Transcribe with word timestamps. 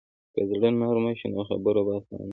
که 0.33 0.41
زړه 0.51 0.69
نرمه 0.79 1.13
شي، 1.19 1.27
نو 1.33 1.41
خبرې 1.49 1.81
به 1.85 1.93
اسانه 1.99 2.23
شي. 2.27 2.29